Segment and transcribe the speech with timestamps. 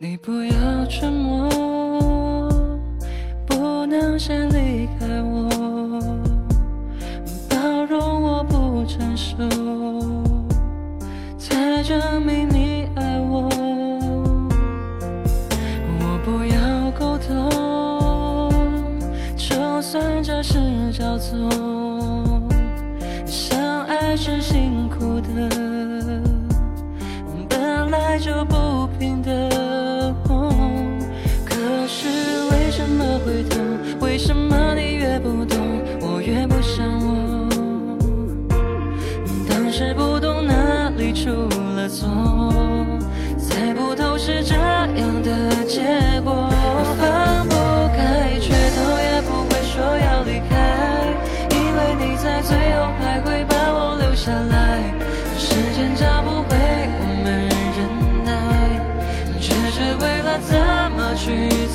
[0.00, 2.48] 你不要沉默，
[3.44, 5.48] 不能先离开我，
[7.50, 9.34] 包容我不成熟，
[11.36, 13.48] 才证明你爱我。
[15.98, 18.52] 我不要沟通，
[19.36, 21.50] 就算这是叫做
[23.26, 25.50] 相爱是辛苦的，
[27.48, 29.47] 本来就不平等。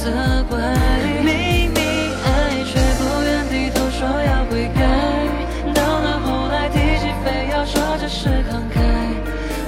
[0.04, 0.12] 责
[0.50, 0.60] 怪。
[1.24, 1.80] 明明
[2.26, 2.28] 爱，
[2.66, 4.84] 却不愿低头说要悔改，
[5.74, 8.76] 到了后来提起，非要说这是慷慨。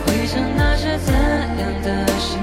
[0.06, 2.38] 回想那些怎样的心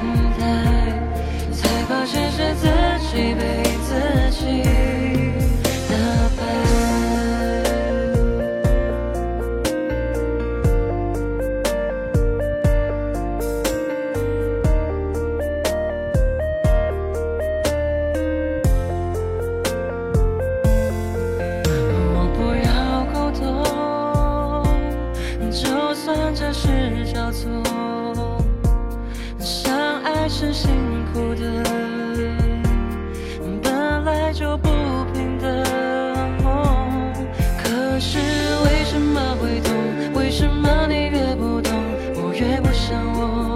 [30.43, 30.73] 是辛
[31.13, 31.63] 苦的
[33.63, 34.69] 本来就不
[35.15, 35.49] 平等
[37.63, 38.19] 可是
[38.65, 39.73] 为什么会痛？
[40.15, 41.73] 为什么你越不懂？
[42.17, 43.52] 我越不想懂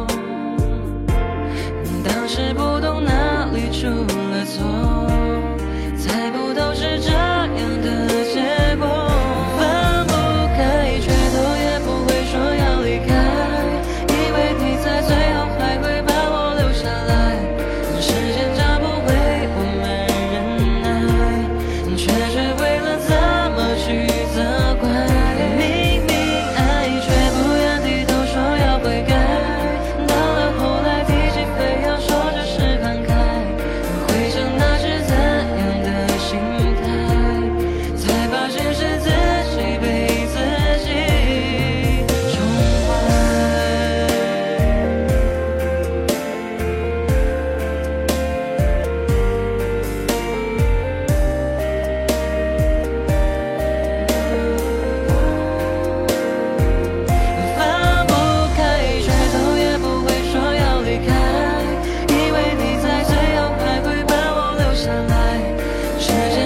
[65.99, 66.46] Shouldn't